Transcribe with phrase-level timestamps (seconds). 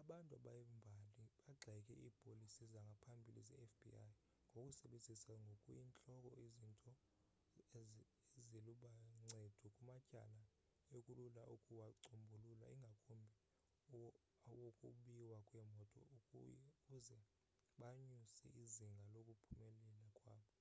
[0.00, 1.04] abantu bembali
[1.46, 3.90] bagxeke iipolisi zangaphambili zefbi
[4.50, 6.90] ngokusebenzisa ngokuyintloko izinto
[7.70, 8.00] zalo
[8.38, 10.42] eziluncedo kumatyala
[10.96, 13.38] ekulula ukuwacombulula ingakumbi
[14.50, 17.18] awokubiwa kweemoto ukuze
[17.80, 20.52] banyuse izinga lokuphumelela kwabo